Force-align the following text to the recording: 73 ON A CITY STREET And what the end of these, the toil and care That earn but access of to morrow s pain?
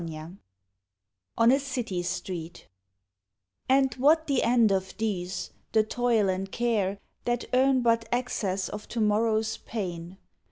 73 0.03 0.37
ON 1.37 1.51
A 1.51 1.59
CITY 1.59 2.01
STREET 2.01 2.67
And 3.69 3.93
what 3.97 4.25
the 4.25 4.41
end 4.41 4.71
of 4.71 4.97
these, 4.97 5.51
the 5.73 5.83
toil 5.83 6.27
and 6.27 6.51
care 6.51 6.97
That 7.25 7.45
earn 7.53 7.83
but 7.83 8.09
access 8.11 8.67
of 8.67 8.87
to 8.87 8.99
morrow 8.99 9.37
s 9.37 9.57
pain? 9.57 10.17